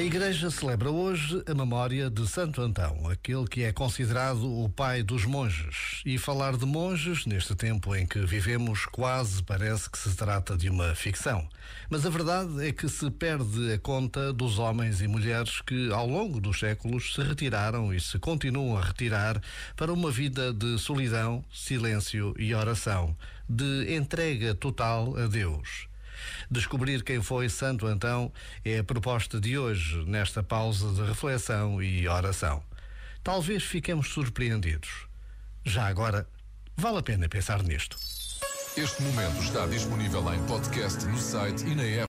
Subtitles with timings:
[0.00, 5.26] Igreja celebra hoje a memória de Santo Antão, aquele que é considerado o pai dos
[5.26, 6.00] monges.
[6.06, 10.70] E falar de monges, neste tempo em que vivemos, quase parece que se trata de
[10.70, 11.46] uma ficção.
[11.90, 16.06] Mas a verdade é que se perde a conta dos homens e mulheres que, ao
[16.06, 19.40] longo dos séculos, se retiraram e se continuam a retirar
[19.76, 23.16] para uma vida de solidão, silêncio e oração,
[23.48, 25.91] de entrega total a Deus.
[26.50, 28.32] Descobrir quem foi Santo Antão
[28.64, 32.62] é a proposta de hoje, nesta pausa de reflexão e oração.
[33.22, 35.06] Talvez fiquemos surpreendidos.
[35.64, 36.26] Já agora,
[36.76, 37.96] vale a pena pensar nisto.
[38.76, 42.00] Este momento está disponível em podcast no site e na app.